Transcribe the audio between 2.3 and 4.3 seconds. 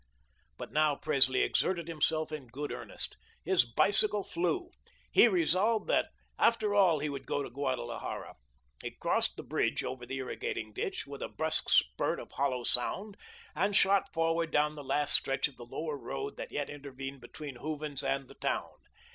in good earnest. His bicycle